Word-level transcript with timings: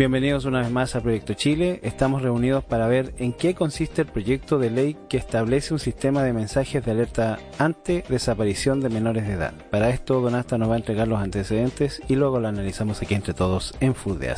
Bienvenidos 0.00 0.46
una 0.46 0.60
vez 0.60 0.70
más 0.70 0.96
a 0.96 1.02
Proyecto 1.02 1.34
Chile. 1.34 1.78
Estamos 1.82 2.22
reunidos 2.22 2.64
para 2.64 2.88
ver 2.88 3.12
en 3.18 3.34
qué 3.34 3.54
consiste 3.54 4.00
el 4.00 4.08
proyecto 4.08 4.58
de 4.58 4.70
ley 4.70 4.96
que 5.10 5.18
establece 5.18 5.74
un 5.74 5.78
sistema 5.78 6.22
de 6.22 6.32
mensajes 6.32 6.82
de 6.82 6.90
alerta 6.90 7.38
ante 7.58 8.02
desaparición 8.08 8.80
de 8.80 8.88
menores 8.88 9.26
de 9.26 9.34
edad. 9.34 9.52
Para 9.70 9.90
esto, 9.90 10.22
Donasta 10.22 10.56
nos 10.56 10.70
va 10.70 10.76
a 10.76 10.78
entregar 10.78 11.06
los 11.06 11.20
antecedentes 11.20 12.00
y 12.08 12.16
luego 12.16 12.40
lo 12.40 12.48
analizamos 12.48 13.02
aquí 13.02 13.12
entre 13.12 13.34
todos 13.34 13.74
en 13.80 13.94
Food 13.94 14.20
de. 14.20 14.34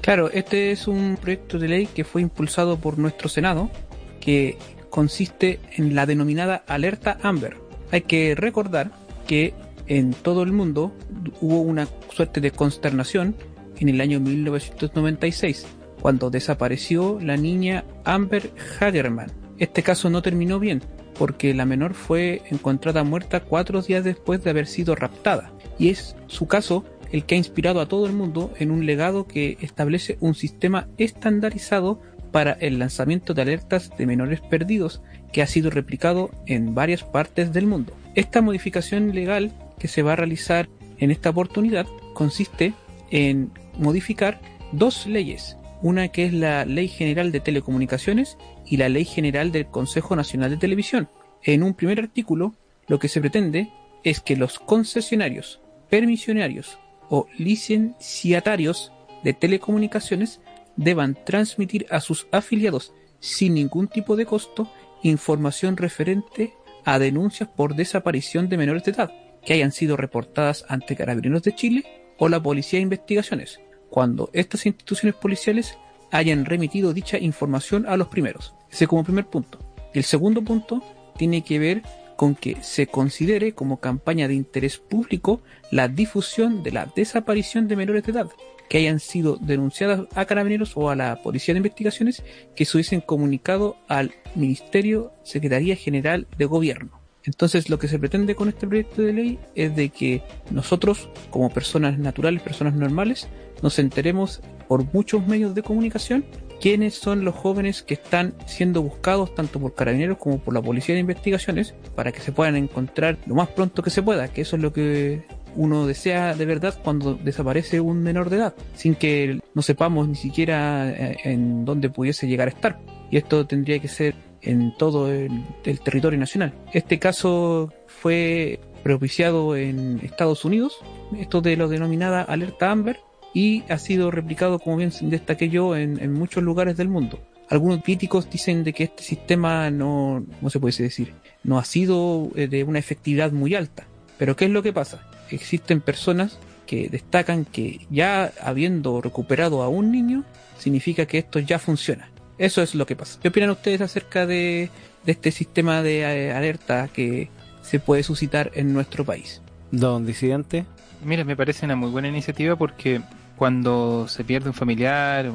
Claro, 0.00 0.32
este 0.32 0.72
es 0.72 0.88
un 0.88 1.16
proyecto 1.16 1.60
de 1.60 1.68
ley 1.68 1.86
que 1.86 2.02
fue 2.02 2.22
impulsado 2.22 2.76
por 2.76 2.98
nuestro 2.98 3.28
Senado, 3.28 3.70
que 4.18 4.58
consiste 4.90 5.60
en 5.76 5.94
la 5.94 6.06
denominada 6.06 6.64
alerta 6.66 7.18
Amber. 7.22 7.56
Hay 7.92 8.00
que 8.00 8.34
recordar 8.34 8.90
que 9.28 9.54
en 9.86 10.12
todo 10.12 10.42
el 10.42 10.50
mundo 10.50 10.92
hubo 11.40 11.60
una 11.60 11.86
suerte 12.10 12.40
de 12.40 12.50
consternación 12.50 13.36
en 13.78 13.88
el 13.88 14.00
año 14.00 14.20
1996, 14.20 15.66
cuando 16.00 16.30
desapareció 16.30 17.18
la 17.20 17.36
niña 17.36 17.84
Amber 18.04 18.50
Hagerman. 18.80 19.32
Este 19.58 19.82
caso 19.82 20.10
no 20.10 20.22
terminó 20.22 20.58
bien, 20.60 20.82
porque 21.18 21.54
la 21.54 21.64
menor 21.64 21.94
fue 21.94 22.42
encontrada 22.50 23.04
muerta 23.04 23.40
cuatro 23.40 23.82
días 23.82 24.04
después 24.04 24.42
de 24.44 24.50
haber 24.50 24.66
sido 24.66 24.94
raptada, 24.94 25.52
y 25.78 25.88
es 25.88 26.16
su 26.26 26.46
caso 26.46 26.84
el 27.12 27.24
que 27.24 27.34
ha 27.34 27.38
inspirado 27.38 27.80
a 27.80 27.88
todo 27.88 28.06
el 28.06 28.12
mundo 28.12 28.52
en 28.58 28.70
un 28.70 28.86
legado 28.86 29.26
que 29.26 29.56
establece 29.60 30.18
un 30.20 30.34
sistema 30.34 30.88
estandarizado 30.98 32.00
para 32.32 32.52
el 32.52 32.78
lanzamiento 32.78 33.32
de 33.32 33.42
alertas 33.42 33.90
de 33.96 34.06
menores 34.06 34.40
perdidos 34.40 35.00
que 35.32 35.42
ha 35.42 35.46
sido 35.46 35.70
replicado 35.70 36.30
en 36.46 36.74
varias 36.74 37.02
partes 37.02 37.52
del 37.52 37.66
mundo. 37.66 37.92
Esta 38.14 38.42
modificación 38.42 39.14
legal 39.14 39.52
que 39.78 39.88
se 39.88 40.02
va 40.02 40.12
a 40.12 40.16
realizar 40.16 40.68
en 40.98 41.10
esta 41.10 41.30
oportunidad 41.30 41.86
consiste 42.14 42.74
en 43.10 43.52
modificar 43.78 44.40
dos 44.72 45.06
leyes, 45.06 45.56
una 45.82 46.08
que 46.08 46.26
es 46.26 46.32
la 46.32 46.64
Ley 46.64 46.88
General 46.88 47.32
de 47.32 47.40
Telecomunicaciones 47.40 48.38
y 48.66 48.76
la 48.76 48.88
Ley 48.88 49.04
General 49.04 49.52
del 49.52 49.66
Consejo 49.66 50.16
Nacional 50.16 50.50
de 50.50 50.56
Televisión. 50.56 51.08
En 51.42 51.62
un 51.62 51.74
primer 51.74 52.00
artículo, 52.00 52.54
lo 52.88 52.98
que 52.98 53.08
se 53.08 53.20
pretende 53.20 53.70
es 54.02 54.20
que 54.20 54.36
los 54.36 54.58
concesionarios, 54.58 55.60
permisionarios 55.88 56.78
o 57.08 57.26
licenciatarios 57.38 58.92
de 59.22 59.32
telecomunicaciones 59.32 60.40
deban 60.76 61.16
transmitir 61.24 61.86
a 61.90 62.00
sus 62.00 62.26
afiliados 62.32 62.92
sin 63.20 63.54
ningún 63.54 63.88
tipo 63.88 64.16
de 64.16 64.26
costo 64.26 64.70
información 65.02 65.76
referente 65.76 66.54
a 66.84 66.98
denuncias 66.98 67.48
por 67.48 67.74
desaparición 67.74 68.48
de 68.48 68.56
menores 68.56 68.84
de 68.84 68.92
edad 68.92 69.12
que 69.44 69.54
hayan 69.54 69.72
sido 69.72 69.96
reportadas 69.96 70.64
ante 70.68 70.96
Carabineros 70.96 71.42
de 71.42 71.54
Chile 71.54 71.84
o 72.18 72.28
la 72.28 72.42
Policía 72.42 72.78
de 72.78 72.84
Investigaciones, 72.84 73.60
cuando 73.90 74.30
estas 74.32 74.66
instituciones 74.66 75.14
policiales 75.14 75.78
hayan 76.10 76.44
remitido 76.44 76.92
dicha 76.92 77.18
información 77.18 77.86
a 77.86 77.96
los 77.96 78.08
primeros. 78.08 78.54
Ese 78.70 78.86
como 78.86 79.04
primer 79.04 79.26
punto. 79.26 79.58
El 79.94 80.04
segundo 80.04 80.42
punto 80.42 80.82
tiene 81.16 81.42
que 81.42 81.58
ver 81.58 81.82
con 82.16 82.34
que 82.34 82.56
se 82.62 82.86
considere 82.86 83.52
como 83.52 83.78
campaña 83.78 84.28
de 84.28 84.34
interés 84.34 84.78
público 84.78 85.42
la 85.70 85.88
difusión 85.88 86.62
de 86.62 86.72
la 86.72 86.86
desaparición 86.94 87.68
de 87.68 87.76
menores 87.76 88.04
de 88.04 88.12
edad 88.12 88.28
que 88.68 88.78
hayan 88.78 89.00
sido 89.00 89.36
denunciadas 89.36 90.06
a 90.14 90.24
carabineros 90.24 90.76
o 90.76 90.90
a 90.90 90.96
la 90.96 91.22
Policía 91.22 91.54
de 91.54 91.58
Investigaciones 91.58 92.22
que 92.54 92.64
se 92.64 92.76
hubiesen 92.76 93.00
comunicado 93.00 93.76
al 93.88 94.12
Ministerio 94.34 95.12
Secretaría 95.22 95.76
General 95.76 96.26
de 96.36 96.44
Gobierno. 96.46 96.95
Entonces 97.26 97.68
lo 97.68 97.78
que 97.78 97.88
se 97.88 97.98
pretende 97.98 98.34
con 98.34 98.48
este 98.48 98.66
proyecto 98.66 99.02
de 99.02 99.12
ley 99.12 99.38
es 99.54 99.74
de 99.74 99.88
que 99.90 100.22
nosotros, 100.50 101.08
como 101.30 101.50
personas 101.50 101.98
naturales, 101.98 102.42
personas 102.42 102.74
normales, 102.74 103.28
nos 103.62 103.78
enteremos 103.78 104.40
por 104.68 104.84
muchos 104.92 105.26
medios 105.26 105.54
de 105.54 105.62
comunicación 105.62 106.24
quiénes 106.60 106.94
son 106.94 107.24
los 107.24 107.34
jóvenes 107.34 107.82
que 107.82 107.94
están 107.94 108.34
siendo 108.46 108.82
buscados 108.82 109.34
tanto 109.34 109.60
por 109.60 109.74
carabineros 109.74 110.18
como 110.18 110.38
por 110.38 110.54
la 110.54 110.62
policía 110.62 110.94
de 110.94 111.02
investigaciones 111.02 111.74
para 111.94 112.12
que 112.12 112.20
se 112.20 112.32
puedan 112.32 112.56
encontrar 112.56 113.18
lo 113.26 113.34
más 113.34 113.48
pronto 113.48 113.82
que 113.82 113.90
se 113.90 114.02
pueda, 114.02 114.28
que 114.28 114.42
eso 114.42 114.56
es 114.56 114.62
lo 114.62 114.72
que 114.72 115.24
uno 115.54 115.86
desea 115.86 116.34
de 116.34 116.44
verdad 116.44 116.78
cuando 116.82 117.14
desaparece 117.14 117.80
un 117.80 118.02
menor 118.02 118.30
de 118.30 118.36
edad, 118.36 118.54
sin 118.74 118.94
que 118.94 119.40
no 119.54 119.62
sepamos 119.62 120.08
ni 120.08 120.14
siquiera 120.14 120.88
eh, 120.90 121.16
en 121.24 121.64
dónde 121.64 121.90
pudiese 121.90 122.28
llegar 122.28 122.48
a 122.48 122.50
estar. 122.50 122.78
Y 123.10 123.16
esto 123.16 123.46
tendría 123.46 123.78
que 123.78 123.88
ser 123.88 124.14
en 124.46 124.72
todo 124.76 125.12
el, 125.12 125.44
territorio 125.62 126.18
nacional. 126.18 126.54
Este 126.72 126.98
caso 126.98 127.72
fue 127.86 128.60
propiciado 128.82 129.56
en 129.56 130.00
Estados 130.02 130.44
Unidos, 130.44 130.78
esto 131.18 131.40
de 131.40 131.56
lo 131.56 131.68
denominada 131.68 132.22
alerta 132.22 132.70
Amber, 132.70 133.00
y 133.34 133.64
ha 133.68 133.78
sido 133.78 134.10
replicado, 134.10 134.58
como 134.58 134.76
bien 134.76 134.92
destaqué 135.02 135.48
yo, 135.48 135.76
en, 135.76 136.12
muchos 136.12 136.42
lugares 136.42 136.76
del 136.76 136.88
mundo. 136.88 137.18
Algunos 137.50 137.82
críticos 137.82 138.30
dicen 138.30 138.64
de 138.64 138.72
que 138.72 138.84
este 138.84 139.02
sistema 139.02 139.70
no, 139.70 140.24
no 140.40 140.50
se 140.50 140.58
puede 140.58 140.82
decir, 140.82 141.12
no 141.44 141.58
ha 141.58 141.64
sido 141.64 142.30
eh, 142.34 142.48
de 142.48 142.64
una 142.64 142.78
efectividad 142.78 143.32
muy 143.32 143.54
alta. 143.54 143.86
Pero 144.18 144.36
¿qué 144.36 144.46
es 144.46 144.50
lo 144.50 144.62
que 144.62 144.72
pasa? 144.72 145.06
Existen 145.30 145.80
personas 145.80 146.38
que 146.66 146.88
destacan 146.88 147.44
que 147.44 147.86
ya 147.90 148.32
habiendo 148.40 149.00
recuperado 149.00 149.62
a 149.62 149.68
un 149.68 149.92
niño, 149.92 150.24
significa 150.58 151.06
que 151.06 151.18
esto 151.18 151.38
ya 151.38 151.58
funciona. 151.58 152.10
Eso 152.38 152.62
es 152.62 152.74
lo 152.74 152.86
que 152.86 152.96
pasa. 152.96 153.18
¿Qué 153.20 153.28
opinan 153.28 153.50
ustedes 153.50 153.80
acerca 153.80 154.26
de, 154.26 154.70
de 155.04 155.12
este 155.12 155.30
sistema 155.30 155.82
de 155.82 156.00
eh, 156.00 156.32
alerta 156.32 156.88
que 156.88 157.30
se 157.62 157.80
puede 157.80 158.02
suscitar 158.02 158.50
en 158.54 158.72
nuestro 158.72 159.04
país? 159.04 159.40
Don 159.70 160.06
Disidente. 160.06 160.66
Mira, 161.04 161.24
me 161.24 161.36
parece 161.36 161.64
una 161.64 161.76
muy 161.76 161.90
buena 161.90 162.08
iniciativa 162.08 162.56
porque 162.56 163.00
cuando 163.36 164.08
se 164.08 164.24
pierde 164.24 164.48
un 164.48 164.54
familiar, 164.54 165.30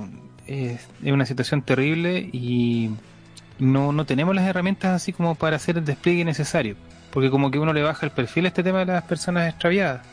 es, 0.47 0.88
una 1.03 1.25
situación 1.25 1.61
terrible 1.61 2.29
y 2.31 2.91
no, 3.59 3.91
no 3.91 4.06
tenemos 4.06 4.35
las 4.35 4.47
herramientas 4.47 4.91
así 4.91 5.13
como 5.13 5.35
para 5.35 5.56
hacer 5.56 5.78
el 5.78 5.85
despliegue 5.85 6.25
necesario. 6.25 6.75
Porque 7.11 7.29
como 7.29 7.51
que 7.51 7.59
uno 7.59 7.73
le 7.73 7.81
baja 7.81 8.06
el 8.06 8.11
perfil 8.11 8.45
a 8.45 8.47
este 8.50 8.63
tema 8.63 8.79
de 8.79 8.85
las 8.85 9.03
personas 9.03 9.50
extraviadas. 9.50 10.06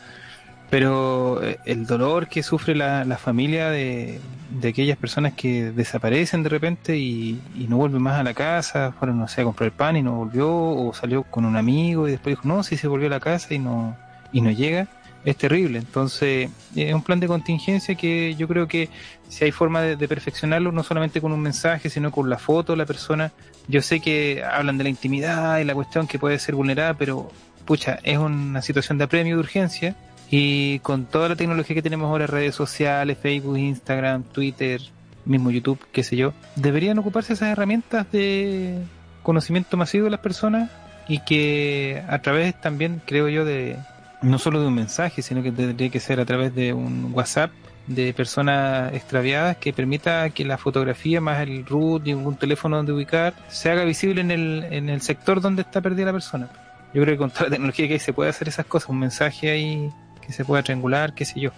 Pero 0.70 1.42
eh, 1.42 1.58
el 1.64 1.86
dolor 1.86 2.28
que 2.28 2.42
sufre 2.42 2.74
la, 2.74 3.04
la 3.04 3.16
familia 3.16 3.70
de, 3.70 4.20
de, 4.50 4.68
aquellas 4.68 4.98
personas 4.98 5.32
que 5.32 5.72
desaparecen 5.72 6.42
de 6.42 6.50
repente 6.50 6.98
y, 6.98 7.40
no 7.68 7.78
vuelven 7.78 8.02
más 8.02 8.18
a 8.20 8.22
la 8.22 8.34
casa, 8.34 8.92
fueron, 8.98 9.18
no 9.18 9.28
sé, 9.28 9.40
a 9.40 9.44
comprar 9.44 9.72
pan 9.72 9.96
y 9.96 10.02
no 10.02 10.12
volvió, 10.12 10.50
o 10.50 10.92
salió 10.92 11.22
con 11.22 11.44
un 11.44 11.56
amigo 11.56 12.06
y 12.06 12.12
después 12.12 12.36
dijo, 12.36 12.46
no, 12.46 12.62
sí 12.62 12.76
se 12.76 12.86
volvió 12.86 13.06
a 13.06 13.10
la 13.10 13.20
casa 13.20 13.54
y 13.54 13.58
no, 13.58 13.96
y 14.32 14.40
no 14.40 14.50
llega 14.50 14.88
es 15.24 15.36
terrible. 15.36 15.78
Entonces, 15.78 16.50
es 16.74 16.94
un 16.94 17.02
plan 17.02 17.20
de 17.20 17.26
contingencia 17.26 17.94
que 17.94 18.34
yo 18.36 18.48
creo 18.48 18.68
que 18.68 18.88
si 19.28 19.44
hay 19.44 19.52
forma 19.52 19.82
de, 19.82 20.08
perfeccionarlo, 20.08 20.72
no 20.72 20.82
solamente 20.82 21.20
con 21.20 21.32
un 21.32 21.40
mensaje, 21.40 21.90
sino 21.90 22.10
con 22.10 22.30
la 22.30 22.38
foto 22.38 22.72
de 22.72 22.78
la 22.78 22.86
persona. 22.86 23.32
Yo 23.66 23.82
sé 23.82 24.00
que 24.00 24.42
hablan 24.44 24.78
de 24.78 24.84
la 24.84 24.90
intimidad 24.90 25.58
y 25.58 25.64
la 25.64 25.74
cuestión 25.74 26.06
que 26.06 26.18
puede 26.18 26.38
ser 26.38 26.54
vulnerada, 26.54 26.94
pero 26.94 27.30
pucha, 27.64 27.98
es 28.02 28.18
una 28.18 28.62
situación 28.62 28.98
de 28.98 29.04
apremio 29.04 29.36
de 29.36 29.40
urgencia. 29.40 29.94
Y 30.30 30.80
con 30.80 31.06
toda 31.06 31.28
la 31.28 31.36
tecnología 31.36 31.74
que 31.74 31.82
tenemos 31.82 32.08
ahora, 32.08 32.26
redes 32.26 32.54
sociales, 32.54 33.16
Facebook, 33.20 33.56
Instagram, 33.56 34.24
Twitter, 34.24 34.80
mismo 35.24 35.50
YouTube, 35.50 35.78
qué 35.92 36.02
sé 36.02 36.16
yo, 36.16 36.32
deberían 36.56 36.98
ocuparse 36.98 37.32
esas 37.32 37.50
herramientas 37.50 38.10
de 38.12 38.78
conocimiento 39.22 39.76
masivo 39.76 40.04
de 40.04 40.10
las 40.10 40.20
personas 40.20 40.70
y 41.08 41.20
que 41.20 42.02
a 42.08 42.20
través 42.20 42.60
también, 42.60 43.00
creo 43.04 43.28
yo, 43.28 43.44
de, 43.44 43.76
no 44.20 44.38
solo 44.38 44.60
de 44.60 44.66
un 44.66 44.74
mensaje, 44.74 45.22
sino 45.22 45.42
que 45.42 45.50
tendría 45.50 45.88
que 45.88 46.00
ser 46.00 46.20
a 46.20 46.26
través 46.26 46.54
de 46.54 46.72
un 46.72 47.12
WhatsApp 47.14 47.50
de 47.86 48.12
personas 48.12 48.92
extraviadas 48.92 49.56
que 49.56 49.72
permita 49.72 50.28
que 50.30 50.44
la 50.44 50.58
fotografía 50.58 51.22
más 51.22 51.40
el 51.40 51.64
root 51.64 52.06
y 52.06 52.10
algún 52.10 52.36
teléfono 52.36 52.76
donde 52.76 52.92
ubicar 52.92 53.32
se 53.48 53.70
haga 53.70 53.84
visible 53.84 54.20
en 54.20 54.30
el, 54.30 54.66
en 54.70 54.90
el 54.90 55.00
sector 55.00 55.40
donde 55.40 55.62
está 55.62 55.80
perdida 55.80 56.06
la 56.06 56.12
persona. 56.12 56.50
Yo 56.92 57.02
creo 57.02 57.14
que 57.14 57.18
con 57.18 57.30
toda 57.30 57.44
la 57.44 57.50
tecnología 57.50 57.86
que 57.86 57.94
hay 57.94 57.98
se 57.98 58.12
puede 58.12 58.30
hacer 58.30 58.48
esas 58.48 58.66
cosas, 58.66 58.90
un 58.90 58.98
mensaje 58.98 59.50
ahí 59.50 59.90
que 60.28 60.34
se 60.34 60.44
pueda 60.44 60.62
triangular, 60.62 61.14
qué 61.14 61.24
sé 61.24 61.40
yo. 61.40 61.50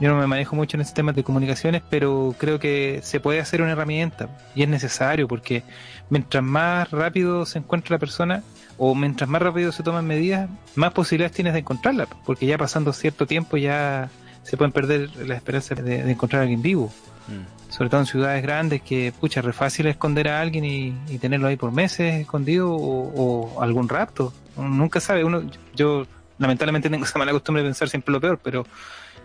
Yo 0.00 0.08
no 0.08 0.16
me 0.16 0.28
manejo 0.28 0.54
mucho 0.54 0.76
en 0.76 0.84
sistemas 0.84 1.16
de 1.16 1.24
comunicaciones, 1.24 1.82
pero 1.90 2.32
creo 2.38 2.60
que 2.60 3.00
se 3.02 3.18
puede 3.18 3.40
hacer 3.40 3.60
una 3.60 3.72
herramienta 3.72 4.28
y 4.54 4.62
es 4.62 4.68
necesario 4.68 5.26
porque 5.26 5.64
mientras 6.08 6.44
más 6.44 6.88
rápido 6.92 7.44
se 7.44 7.58
encuentra 7.58 7.96
la 7.96 7.98
persona, 7.98 8.44
o 8.76 8.94
mientras 8.94 9.28
más 9.28 9.42
rápido 9.42 9.72
se 9.72 9.82
toman 9.82 10.06
medidas, 10.06 10.48
más 10.76 10.92
posibilidades 10.92 11.34
tienes 11.34 11.52
de 11.52 11.58
encontrarla, 11.58 12.06
porque 12.24 12.46
ya 12.46 12.56
pasando 12.56 12.92
cierto 12.92 13.26
tiempo 13.26 13.56
ya 13.56 14.08
se 14.44 14.56
pueden 14.56 14.70
perder 14.70 15.10
la 15.26 15.34
esperanza 15.34 15.74
de, 15.74 16.08
encontrar 16.08 16.40
a 16.40 16.42
alguien 16.42 16.62
vivo. 16.62 16.92
Mm. 17.26 17.72
Sobre 17.72 17.90
todo 17.90 18.00
en 18.00 18.06
ciudades 18.06 18.40
grandes 18.40 18.80
que, 18.80 19.12
pucha, 19.18 19.40
es 19.40 19.56
fácil 19.56 19.86
esconder 19.88 20.28
a 20.28 20.40
alguien 20.40 20.64
y, 20.64 21.18
tenerlo 21.18 21.48
ahí 21.48 21.56
por 21.56 21.72
meses 21.72 22.20
escondido 22.20 22.72
o, 22.72 23.60
algún 23.60 23.88
rapto. 23.88 24.32
Uno 24.56 24.68
nunca 24.68 25.00
sabe. 25.00 25.24
Uno, 25.24 25.42
yo 25.74 26.06
lamentablemente 26.38 26.88
tengo 26.88 27.04
esa 27.04 27.18
mala 27.18 27.32
costumbre 27.32 27.62
de 27.62 27.68
pensar 27.68 27.88
siempre 27.88 28.12
lo 28.12 28.20
peor, 28.20 28.38
pero 28.42 28.66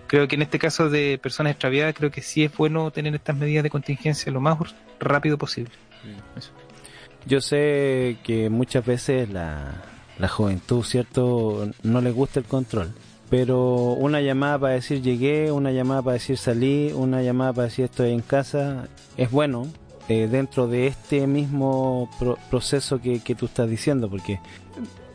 creo 0.08 0.28
que 0.28 0.36
en 0.36 0.42
este 0.42 0.60
caso 0.60 0.90
de 0.90 1.20
personas 1.22 1.52
extraviadas, 1.52 1.94
creo 1.96 2.12
que 2.12 2.22
sí 2.22 2.44
es 2.44 2.56
bueno 2.56 2.92
tener 2.92 3.16
estas 3.16 3.36
medidas 3.36 3.64
de 3.64 3.70
contingencia 3.70 4.32
lo 4.32 4.42
más 4.42 4.58
rápido 5.00 5.38
posible. 5.38 5.72
Mm. 6.04 7.30
Yo 7.30 7.40
sé 7.40 8.18
que 8.24 8.50
muchas 8.50 8.86
veces 8.86 9.30
la, 9.30 9.82
la 10.20 10.28
juventud, 10.28 10.84
¿cierto? 10.84 11.70
No 11.82 12.02
le 12.02 12.12
gusta 12.12 12.40
el 12.40 12.46
control. 12.46 12.94
pero 13.30 13.94
una 13.94 14.22
llamada 14.22 14.60
para 14.60 14.74
decir 14.74 15.02
llegué, 15.02 15.52
una 15.52 15.72
llamada 15.72 16.04
para 16.04 16.14
decir 16.14 16.38
salí, 16.38 16.92
una 16.94 17.24
llamada 17.24 17.54
para 17.54 17.68
decir 17.68 17.86
estoy 17.86 18.12
en 18.12 18.22
casa, 18.22 18.88
es 19.18 19.32
bueno 19.32 19.68
eh, 20.08 20.28
dentro 20.30 20.68
de 20.68 20.86
este 20.86 21.26
mismo 21.26 22.10
proceso 22.52 23.02
que, 23.02 23.22
que 23.22 23.34
tú 23.34 23.48
estás 23.48 23.70
diciendo, 23.70 24.10
porque, 24.10 24.40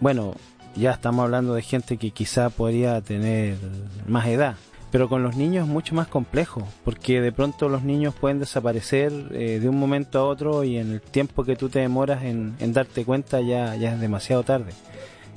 bueno, 0.01 0.35
ya 0.77 0.93
estamos 0.93 1.25
hablando 1.25 1.55
de 1.55 1.63
gente 1.63 1.97
que 1.97 2.11
quizá 2.11 2.51
podría 2.51 3.01
tener 3.01 3.57
más 4.07 4.27
edad, 4.27 4.57
pero 4.91 5.09
con 5.09 5.23
los 5.23 5.37
niños 5.37 5.67
es 5.67 5.73
mucho 5.73 5.95
más 5.95 6.09
complejo, 6.09 6.67
porque 6.85 7.21
de 7.21 7.33
pronto 7.33 7.69
los 7.69 7.83
niños 7.83 8.15
pueden 8.15 8.39
desaparecer 8.39 9.13
eh, 9.33 9.59
de 9.61 9.69
un 9.69 9.79
momento 9.79 10.19
a 10.19 10.25
otro 10.25 10.65
y 10.65 10.79
en 10.79 10.93
el 10.93 11.01
tiempo 11.01 11.45
que 11.45 11.57
tú 11.57 11.69
te 11.69 11.81
demoras 11.81 12.25
en, 12.25 12.55
en 12.59 12.73
darte 12.73 13.05
cuenta 13.05 13.41
ya, 13.41 13.75
es 13.75 14.01
demasiado 14.01 14.43
tarde. 14.43 14.73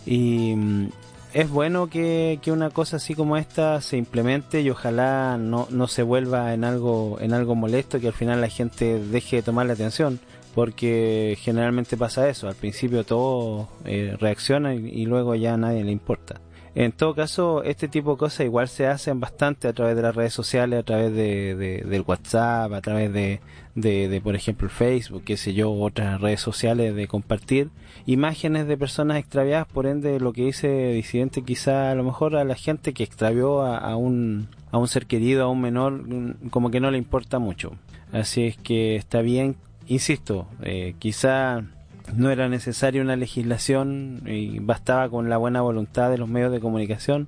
Y, 0.05 0.55
mm, 0.55 0.89
es 1.33 1.49
bueno 1.49 1.87
que, 1.87 2.39
una 2.47 2.69
cosa 2.69 2.97
así 2.97 3.15
como 3.15 3.37
esta 3.37 3.79
se 3.81 3.97
implemente 3.97 4.61
y 4.61 4.69
ojalá 4.69 5.37
no, 5.37 5.67
no 5.69 5.87
se 5.87 6.03
vuelva 6.03 6.53
en 6.53 6.65
algo, 6.65 7.17
en 7.21 7.33
algo 7.33 7.55
molesto 7.55 7.99
que 7.99 8.07
al 8.07 8.13
final 8.13 8.41
la 8.41 8.49
gente 8.49 8.99
deje 8.99 9.37
de 9.37 9.41
tomar 9.41 9.65
la 9.65 9.73
atención 9.73 10.19
porque 10.53 11.38
generalmente 11.39 11.98
pasa 11.98 12.30
eso, 12.30 12.48
al 12.48 12.56
principio 12.56 13.03
todo 13.03 13.69
eh, 13.86 14.15
reacciona 14.19 14.74
y, 14.74 15.06
luego 15.06 15.36
ya 15.36 15.53
a 15.53 15.57
nadie 15.57 15.83
le 15.83 15.92
importa. 15.92 16.42
En 16.74 16.94
todo 16.94 17.13
caso, 17.13 17.63
este 17.63 17.89
tipo 17.89 18.12
de 18.12 18.18
cosas 18.18 18.45
igual 18.45 18.69
se 18.69 18.88
hacen 18.88 19.19
bastante 19.19 19.68
a 19.68 19.74
través 19.74 19.95
de 19.95 20.03
las 20.03 20.15
redes 20.15 20.33
sociales, 20.33 20.80
a 20.80 20.83
través 20.83 21.13
de, 21.13 21.83
del 21.86 22.03
WhatsApp, 22.07 22.71
a 22.71 22.80
través 22.80 23.12
de, 23.12 23.42
de, 23.75 24.21
por 24.21 24.36
ejemplo, 24.36 24.69
Facebook, 24.69 25.24
qué 25.25 25.36
sé 25.36 25.53
yo, 25.53 25.71
otras 25.71 26.21
redes 26.21 26.39
sociales, 26.39 26.95
de 26.95 27.07
compartir 27.07 27.71
imágenes 28.06 28.68
de 28.68 28.77
personas 28.77 29.18
extraviadas, 29.18 29.68
por 29.68 29.86
ende 29.86 30.19
lo 30.21 30.31
que 30.31 30.45
dice 30.45 30.94
disidente 30.94 31.44
quizá 31.44 31.92
a 31.92 31.95
lo 31.95 32.03
mejor 32.03 32.38
a 32.38 32.45
la 32.45 32.56
gente 32.56 32.94
que 32.94 33.03
extravió 33.03 33.63
a, 33.63 33.95
un, 33.98 34.48
a 34.71 34.77
un 34.77 34.88
ser 34.88 35.07
querido, 35.07 35.44
a 35.44 35.50
un 35.50 35.59
menor, 35.59 36.07
mm, 36.07 36.50
como 36.51 36.71
que 36.71 36.80
no 36.80 36.89
le 36.89 36.98
importa 36.98 37.38
mucho. 37.38 37.74
Así 38.13 38.45
es 38.45 38.57
que 38.57 38.95
está 38.95 39.21
bien, 39.21 39.56
insisto, 39.87 40.47
eh, 40.61 40.95
quizá 40.99 41.63
no 42.15 42.31
era 42.31 42.49
necesaria 42.49 43.01
una 43.01 43.15
legislación 43.15 44.23
y 44.25 44.59
bastaba 44.59 45.09
con 45.09 45.29
la 45.29 45.37
buena 45.37 45.61
voluntad 45.61 46.09
de 46.09 46.17
los 46.17 46.29
medios 46.29 46.51
de 46.51 46.59
comunicación, 46.59 47.27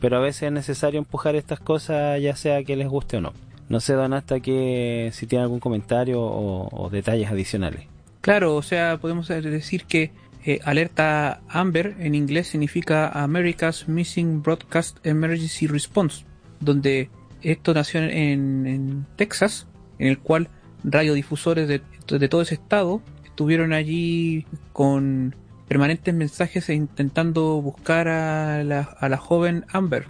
pero 0.00 0.16
a 0.16 0.20
veces 0.20 0.44
es 0.44 0.52
necesario 0.52 0.98
empujar 0.98 1.36
estas 1.36 1.60
cosas 1.60 2.20
ya 2.20 2.36
sea 2.36 2.64
que 2.64 2.76
les 2.76 2.88
guste 2.88 3.18
o 3.18 3.20
no. 3.20 3.32
No 3.68 3.80
sé, 3.80 3.94
Don, 3.94 4.12
hasta 4.12 4.40
que 4.40 5.10
si 5.12 5.26
tiene 5.26 5.44
algún 5.44 5.60
comentario 5.60 6.20
o 6.20 6.88
detalles 6.90 7.30
adicionales. 7.30 7.86
Claro, 8.20 8.54
o 8.54 8.62
sea, 8.62 8.98
podemos 8.98 9.28
decir 9.28 9.84
que 9.84 10.12
eh, 10.44 10.60
alerta 10.64 11.40
Amber 11.48 11.96
en 11.98 12.14
inglés 12.14 12.48
significa 12.48 13.08
America's 13.08 13.88
Missing 13.88 14.42
Broadcast 14.42 15.04
Emergency 15.04 15.66
Response, 15.66 16.24
donde 16.60 17.10
esto 17.42 17.74
nació 17.74 18.00
en, 18.02 19.06
Texas, 19.16 19.66
en 19.98 20.08
el 20.08 20.18
cual 20.18 20.48
radiodifusores 20.84 21.68
de, 21.68 21.82
de 22.06 22.28
todo 22.28 22.42
ese 22.42 22.54
estado 22.54 23.02
estuvieron 23.24 23.72
allí 23.72 24.46
con 24.72 25.34
permanentes 25.68 26.14
mensajes 26.14 26.68
e 26.68 26.74
intentando 26.74 27.62
buscar 27.62 28.08
a 28.08 28.62
la, 28.62 28.80
a 28.82 29.08
la 29.08 29.16
joven 29.16 29.64
Amber. 29.72 30.04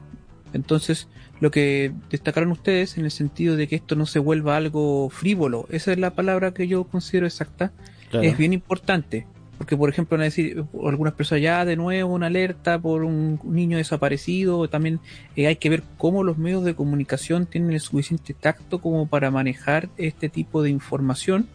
Entonces, 0.52 1.08
lo 1.40 1.50
que 1.50 1.92
destacaron 2.10 2.50
ustedes 2.52 2.98
en 2.98 3.04
el 3.04 3.10
sentido 3.10 3.56
de 3.56 3.68
que 3.68 3.76
esto 3.76 3.96
no 3.96 4.06
se 4.06 4.18
vuelva 4.18 4.56
algo 4.56 5.08
frívolo, 5.10 5.66
esa 5.70 5.92
es 5.92 5.98
la 5.98 6.14
palabra 6.14 6.52
que 6.52 6.68
yo 6.68 6.84
considero 6.84 7.26
exacta, 7.26 7.72
es 8.12 8.36
bien 8.36 8.52
importante. 8.52 9.26
Porque, 9.62 9.76
por 9.76 9.88
ejemplo, 9.88 10.16
van 10.16 10.22
a 10.22 10.24
decir 10.24 10.64
algunas 10.84 11.14
personas 11.14 11.40
ya 11.40 11.64
de 11.64 11.76
nuevo 11.76 12.12
una 12.14 12.26
alerta 12.26 12.80
por 12.80 13.04
un 13.04 13.38
niño 13.44 13.76
desaparecido. 13.76 14.66
También 14.68 14.98
eh, 15.36 15.46
hay 15.46 15.54
que 15.54 15.70
ver 15.70 15.84
cómo 15.98 16.24
los 16.24 16.36
medios 16.36 16.64
de 16.64 16.74
comunicación 16.74 17.46
tienen 17.46 17.70
el 17.70 17.78
suficiente 17.78 18.34
tacto 18.34 18.80
como 18.80 19.06
para 19.06 19.30
manejar 19.30 19.88
este 19.98 20.28
tipo 20.28 20.64
de 20.64 20.70
información. 20.70 21.46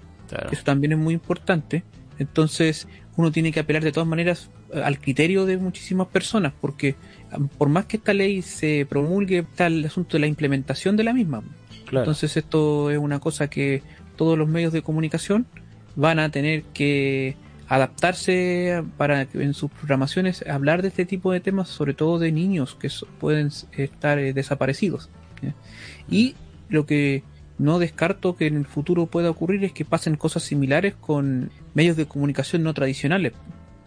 Eso 0.49 0.63
también 0.63 0.93
es 0.93 0.97
muy 0.97 1.15
importante. 1.15 1.83
Entonces, 2.17 2.87
uno 3.17 3.29
tiene 3.29 3.51
que 3.51 3.59
apelar 3.59 3.83
de 3.83 3.91
todas 3.91 4.07
maneras 4.07 4.49
eh, 4.73 4.81
al 4.81 5.01
criterio 5.01 5.45
de 5.45 5.57
muchísimas 5.57 6.07
personas, 6.07 6.53
porque 6.61 6.95
por 7.57 7.67
más 7.67 7.87
que 7.87 7.97
esta 7.97 8.13
ley 8.13 8.41
se 8.41 8.87
promulgue, 8.87 9.39
está 9.39 9.67
el 9.67 9.83
asunto 9.83 10.15
de 10.15 10.21
la 10.21 10.27
implementación 10.27 10.95
de 10.95 11.03
la 11.03 11.11
misma. 11.11 11.43
Entonces, 11.91 12.37
esto 12.37 12.89
es 12.89 12.99
una 12.99 13.19
cosa 13.19 13.49
que 13.49 13.83
todos 14.15 14.37
los 14.37 14.47
medios 14.47 14.71
de 14.71 14.81
comunicación 14.81 15.45
van 15.97 16.19
a 16.19 16.29
tener 16.29 16.63
que 16.73 17.35
adaptarse 17.67 18.83
para 18.97 19.27
en 19.33 19.53
sus 19.53 19.69
programaciones 19.71 20.45
hablar 20.47 20.81
de 20.81 20.87
este 20.89 21.05
tipo 21.05 21.31
de 21.31 21.39
temas, 21.39 21.67
sobre 21.67 21.93
todo 21.93 22.19
de 22.19 22.31
niños 22.31 22.75
que 22.75 22.89
pueden 23.19 23.49
estar 23.73 24.19
eh, 24.19 24.33
desaparecidos. 24.33 25.09
Y 26.09 26.35
lo 26.69 26.85
que 26.85 27.23
no 27.57 27.79
descarto 27.79 28.35
que 28.35 28.47
en 28.47 28.55
el 28.57 28.65
futuro 28.65 29.07
pueda 29.07 29.29
ocurrir 29.29 29.63
es 29.63 29.73
que 29.73 29.85
pasen 29.85 30.15
cosas 30.15 30.43
similares 30.43 30.95
con 30.95 31.51
medios 31.73 31.97
de 31.97 32.05
comunicación 32.05 32.63
no 32.63 32.73
tradicionales. 32.73 33.33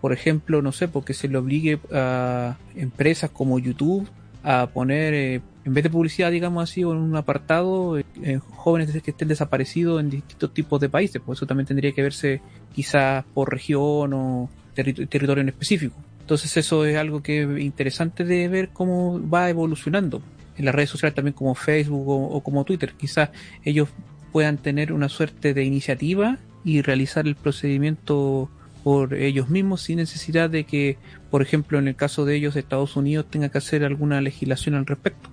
Por 0.00 0.12
ejemplo, 0.12 0.62
no 0.62 0.72
sé, 0.72 0.88
porque 0.88 1.14
se 1.14 1.28
le 1.28 1.38
obligue 1.38 1.78
a 1.92 2.56
empresas 2.74 3.30
como 3.30 3.58
YouTube 3.58 4.08
a 4.42 4.68
poner 4.72 5.14
eh, 5.14 5.40
en 5.64 5.74
vez 5.74 5.84
de 5.84 5.90
publicidad, 5.90 6.30
digamos 6.30 6.62
así, 6.62 6.84
o 6.84 6.92
en 6.92 6.98
un 6.98 7.16
apartado, 7.16 7.98
eh, 7.98 8.40
jóvenes 8.56 8.90
que 9.02 9.10
estén 9.10 9.28
desaparecidos 9.28 10.00
en 10.00 10.10
distintos 10.10 10.54
tipos 10.54 10.80
de 10.80 10.88
países, 10.88 11.20
pues 11.24 11.38
eso 11.38 11.46
también 11.46 11.66
tendría 11.66 11.92
que 11.92 12.02
verse 12.02 12.40
quizás 12.74 13.24
por 13.34 13.50
región 13.50 14.12
o 14.14 14.50
territorio 14.74 15.42
en 15.42 15.48
específico. 15.48 15.96
Entonces 16.20 16.56
eso 16.56 16.84
es 16.84 16.96
algo 16.96 17.22
que 17.22 17.42
es 17.42 17.60
interesante 17.60 18.24
de 18.24 18.48
ver 18.48 18.68
cómo 18.68 19.20
va 19.28 19.50
evolucionando. 19.50 20.22
En 20.56 20.64
las 20.64 20.74
redes 20.74 20.90
sociales 20.90 21.14
también 21.14 21.34
como 21.34 21.54
Facebook 21.54 22.08
o, 22.08 22.40
como 22.42 22.64
Twitter, 22.64 22.92
quizás 22.96 23.30
ellos 23.64 23.88
puedan 24.30 24.58
tener 24.58 24.92
una 24.92 25.08
suerte 25.08 25.54
de 25.54 25.64
iniciativa 25.64 26.38
y 26.64 26.82
realizar 26.82 27.26
el 27.26 27.34
procedimiento 27.34 28.48
por 28.84 29.14
ellos 29.14 29.48
mismos 29.48 29.82
sin 29.82 29.96
necesidad 29.96 30.48
de 30.48 30.64
que, 30.64 30.98
por 31.30 31.42
ejemplo, 31.42 31.78
en 31.78 31.88
el 31.88 31.96
caso 31.96 32.24
de 32.24 32.36
ellos, 32.36 32.56
Estados 32.56 32.96
Unidos 32.96 33.26
tenga 33.28 33.48
que 33.48 33.58
hacer 33.58 33.84
alguna 33.84 34.20
legislación 34.20 34.74
al 34.76 34.86
respecto. 34.86 35.30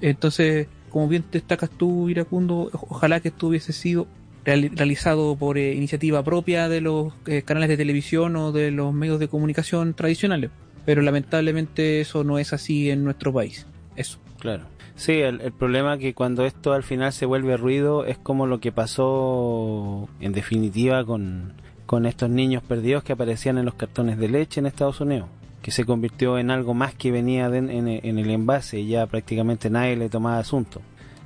Entonces, 0.00 0.68
como 0.90 1.08
bien 1.08 1.24
destacas 1.30 1.70
tú, 1.70 2.08
Iracundo, 2.08 2.70
ojalá 2.88 3.20
que 3.20 3.28
esto 3.28 3.48
hubiese 3.48 3.72
sido 3.72 4.06
realizado 4.44 5.36
por 5.36 5.58
eh, 5.58 5.74
iniciativa 5.74 6.22
propia 6.22 6.68
de 6.68 6.80
los 6.80 7.12
eh, 7.26 7.42
canales 7.42 7.68
de 7.68 7.76
televisión 7.76 8.34
o 8.36 8.50
de 8.52 8.70
los 8.70 8.94
medios 8.94 9.18
de 9.18 9.28
comunicación 9.28 9.94
tradicionales. 9.94 10.50
Pero 10.86 11.02
lamentablemente 11.02 12.00
eso 12.00 12.24
no 12.24 12.38
es 12.38 12.54
así 12.54 12.90
en 12.90 13.04
nuestro 13.04 13.32
país. 13.32 13.66
Eso. 13.94 14.18
Claro. 14.38 14.64
Sí, 14.94 15.12
el, 15.12 15.40
el 15.42 15.52
problema 15.52 15.94
es 15.94 16.00
que 16.00 16.14
cuando 16.14 16.46
esto 16.46 16.72
al 16.72 16.82
final 16.82 17.12
se 17.12 17.26
vuelve 17.26 17.56
ruido 17.56 18.04
es 18.04 18.16
como 18.18 18.46
lo 18.46 18.58
que 18.58 18.72
pasó 18.72 20.08
en 20.18 20.32
definitiva 20.32 21.04
con, 21.04 21.52
con 21.86 22.06
estos 22.06 22.30
niños 22.30 22.62
perdidos 22.62 23.04
que 23.04 23.12
aparecían 23.12 23.58
en 23.58 23.66
los 23.66 23.74
cartones 23.74 24.18
de 24.18 24.28
leche 24.28 24.60
en 24.60 24.66
Estados 24.66 25.00
Unidos 25.00 25.28
que 25.62 25.70
se 25.70 25.84
convirtió 25.84 26.38
en 26.38 26.50
algo 26.50 26.74
más 26.74 26.94
que 26.94 27.10
venía 27.10 27.46
en, 27.46 27.88
el 27.88 28.30
envase 28.30 28.80
y 28.80 28.88
ya 28.88 29.06
prácticamente 29.06 29.70
nadie 29.70 29.96
le 29.96 30.08
tomaba 30.08 30.38
asunto. 30.38 30.80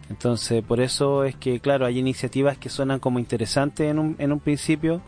Entonces, 0.09 0.63
por 0.63 0.81
eso 0.81 1.25
es 1.25 1.37
que, 1.37 1.61
claro, 1.61 1.87
hay 1.87 1.99
iniciativas 1.99 2.59
que 2.59 2.69
suenan 2.69 3.01
como 3.01 3.19
interesantes 3.19 3.91
en 3.91 3.99
un, 3.99 4.17
en 4.19 4.33
un 4.33 4.41
principio, 4.41 5.01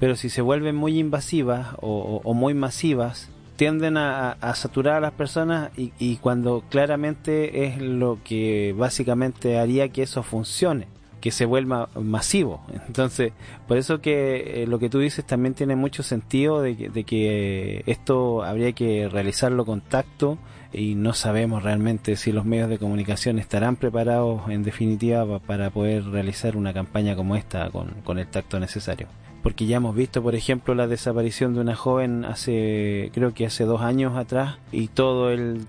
pero 0.00 0.16
si 0.16 0.30
se 0.30 0.42
vuelven 0.42 0.74
muy 0.74 0.98
invasivas 0.98 1.68
o, 1.80 2.34
muy 2.34 2.54
masivas, 2.54 3.30
tienden 3.56 3.96
a, 3.96 4.36
saturar 4.54 4.96
a 4.96 5.00
las 5.00 5.12
personas 5.12 5.70
y, 5.76 5.92
y, 5.98 6.16
cuando 6.16 6.62
claramente 6.70 7.66
es 7.66 7.80
lo 7.80 8.18
que 8.24 8.74
básicamente 8.76 9.58
haría 9.58 9.88
que 9.88 10.02
eso 10.02 10.22
funcione 10.22 10.86
que 11.20 11.30
se 11.30 11.44
vuelva 11.44 11.88
masivo. 11.94 12.64
Entonces, 12.86 13.32
por 13.66 13.76
eso 13.76 14.00
que 14.00 14.62
eh, 14.62 14.66
lo 14.66 14.78
que 14.78 14.88
tú 14.88 14.98
dices 14.98 15.24
también 15.24 15.54
tiene 15.54 15.76
mucho 15.76 16.02
sentido 16.02 16.62
de 16.62 16.76
que, 16.76 17.82
esto 17.86 18.42
habría 18.42 18.72
que 18.72 19.08
realizarlo 19.08 19.64
con 19.64 19.80
tacto 19.80 20.38
y 20.72 20.94
no 20.94 21.14
sabemos 21.14 21.62
realmente 21.62 22.16
si 22.16 22.32
los 22.32 22.44
medios 22.44 22.68
de 22.68 22.78
comunicación 22.78 23.38
estarán 23.38 23.76
preparados 23.76 24.48
en 24.50 24.62
definitiva 24.62 25.38
para 25.38 25.70
poder 25.70 26.04
realizar 26.04 26.56
una 26.56 26.74
campaña 26.74 27.16
como 27.16 27.36
esta 27.36 27.70
con 27.70 28.18
el 28.18 28.26
tacto 28.26 28.60
necesario 28.60 29.08
porque 29.42 29.66
ya 29.66 29.76
hemos 29.76 29.94
visto, 29.94 30.22
por 30.22 30.34
ejemplo, 30.34 30.74
la 30.74 30.86
desaparición 30.86 31.54
de 31.54 31.60
una 31.60 31.76
joven 31.76 32.24
hace, 32.24 33.10
creo 33.14 33.34
que 33.34 33.46
hace 33.46 33.64
dos 33.64 33.80
años 33.82 34.16
atrás, 34.16 34.56
y 34.72 34.88
todo 34.88 35.30
el, 35.30 35.66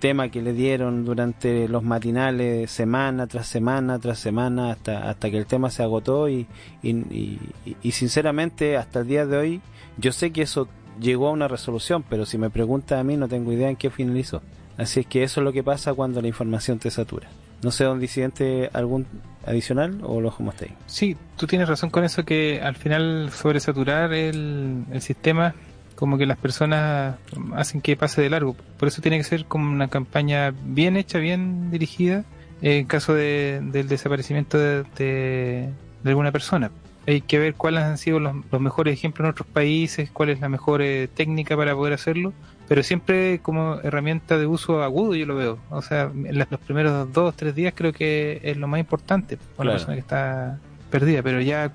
tema 0.00 0.30
que 0.30 0.40
le 0.40 0.54
dieron 0.54 1.04
durante 1.04 1.68
los 1.68 1.82
matinales, 1.82 2.70
semana 2.70 3.26
tras 3.26 3.46
semana 3.46 3.98
tras 3.98 4.18
semana, 4.18 4.70
hasta, 4.70 5.10
hasta 5.10 5.30
que 5.30 5.36
el 5.36 5.46
tema 5.46 5.70
se 5.70 5.82
agotó, 5.82 6.28
y, 6.28 6.46
y, 6.82 7.90
sinceramente, 7.92 8.76
hasta 8.76 9.00
el 9.00 9.08
día 9.08 9.26
de 9.26 9.36
hoy, 9.36 9.60
yo 9.98 10.12
sé 10.12 10.30
que 10.30 10.42
eso 10.42 10.68
llegó 11.00 11.28
a 11.28 11.32
una 11.32 11.48
resolución, 11.48 12.04
pero 12.08 12.24
si 12.24 12.38
me 12.38 12.50
pregunta 12.50 12.98
a 12.98 13.04
mí, 13.04 13.16
no 13.16 13.28
tengo 13.28 13.52
idea 13.52 13.68
en 13.68 13.76
qué 13.76 13.90
finalizó. 13.90 14.42
Así 14.76 15.00
es 15.00 15.06
que 15.06 15.22
eso 15.22 15.40
es 15.40 15.44
lo 15.44 15.52
que 15.52 15.64
pasa 15.64 15.92
cuando 15.92 16.22
la 16.22 16.28
información 16.28 16.78
te 16.78 16.90
satura. 16.90 17.28
No 17.62 17.70
sé, 17.70 17.84
don 17.84 17.98
disidente, 17.98 18.70
algún 18.72 19.06
adicional 19.44 20.00
o 20.02 20.20
lo 20.20 20.30
dejamos. 20.30 20.54
Sí, 20.86 21.16
tú 21.36 21.46
tienes 21.46 21.68
razón 21.68 21.90
con 21.90 22.04
eso 22.04 22.24
que 22.24 22.60
al 22.62 22.76
final 22.76 23.30
sobresaturar 23.32 24.12
el, 24.12 24.84
el 24.92 25.02
sistema 25.02 25.54
como 25.98 26.16
que 26.16 26.26
las 26.26 26.38
personas 26.38 27.16
hacen 27.56 27.80
que 27.80 27.96
pase 27.96 28.22
de 28.22 28.30
largo. 28.30 28.54
Por 28.78 28.86
eso 28.86 29.02
tiene 29.02 29.18
que 29.18 29.24
ser 29.24 29.46
como 29.46 29.68
una 29.68 29.88
campaña 29.88 30.54
bien 30.62 30.96
hecha, 30.96 31.18
bien 31.18 31.72
dirigida, 31.72 32.24
en 32.62 32.86
caso 32.86 33.14
de, 33.14 33.58
del 33.60 33.88
desaparecimiento 33.88 34.58
de, 34.58 34.84
de, 34.96 35.72
alguna 36.04 36.30
persona. 36.30 36.70
Hay 37.04 37.20
que 37.22 37.40
ver 37.40 37.54
cuáles 37.54 37.82
han 37.82 37.98
sido 37.98 38.20
los, 38.20 38.32
mejores 38.60 38.94
ejemplos 38.94 39.26
en 39.26 39.30
otros 39.32 39.48
países, 39.48 40.08
cuál 40.12 40.28
es 40.28 40.38
la 40.38 40.48
mejor 40.48 40.82
eh, 40.82 41.08
técnica 41.08 41.56
para 41.56 41.74
poder 41.74 41.94
hacerlo, 41.94 42.32
pero 42.68 42.82
siempre 42.82 43.40
como 43.40 43.80
herramienta 43.82 44.36
de 44.36 44.46
uso 44.46 44.82
agudo 44.82 45.14
yo 45.14 45.24
lo 45.24 45.34
veo. 45.34 45.58
O 45.70 45.80
sea, 45.80 46.12
en 46.14 46.38
los 46.38 46.46
primeros 46.66 47.10
dos, 47.12 47.34
tres 47.34 47.54
días 47.54 47.72
creo 47.74 47.92
que 47.92 48.40
es 48.42 48.56
lo 48.58 48.68
más 48.68 48.78
importante 48.78 49.38
para 49.56 49.70
la 49.70 49.76
persona 49.76 49.94
que 49.94 50.00
está 50.00 50.58
perdida, 50.90 51.22
pero 51.22 51.40
ya 51.40 51.72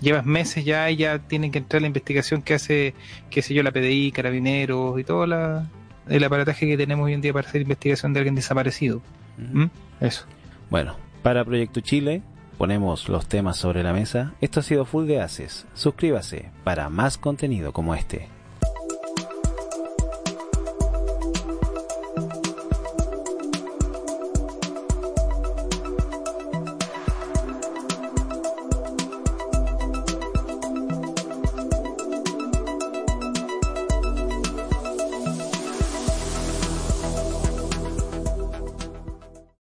llevas 0.00 0.24
meses 0.24 0.64
ya 0.64 0.90
y 0.90 0.96
ya 0.96 1.18
tienen 1.18 1.50
que 1.50 1.58
entrar 1.58 1.82
la 1.82 1.88
investigación 1.88 2.42
que 2.42 2.54
hace, 2.54 2.94
qué 3.28 3.42
sé 3.42 3.54
yo, 3.54 3.62
la 3.62 3.72
PDI, 3.72 4.12
Carabineros 4.12 4.98
y 5.00 5.04
todo 5.04 5.26
la, 5.26 5.66
el 6.08 6.22
aparataje 6.22 6.66
que 6.66 6.76
tenemos 6.76 7.06
hoy 7.06 7.14
en 7.14 7.20
día 7.20 7.32
para 7.32 7.48
hacer 7.48 7.62
investigación 7.62 8.12
de 8.12 8.20
alguien 8.20 8.36
desaparecido. 8.36 9.02
¿Mm? 9.38 9.66
Eso. 10.00 10.26
Bueno, 10.70 10.96
para 11.22 11.44
Proyecto 11.44 11.80
Chile 11.80 12.22
ponemos 12.56 13.08
los 13.08 13.26
temas 13.26 13.56
sobre 13.56 13.82
la 13.82 13.92
mesa. 13.92 14.34
Esto 14.40 14.60
ha 14.60 14.62
sido 14.62 14.84
Full 14.84 15.06
de 15.06 15.20
Haces. 15.20 15.66
Suscríbase 15.74 16.50
para 16.64 16.88
más 16.88 17.18
contenido 17.18 17.72
como 17.72 17.94
este. 17.94 18.28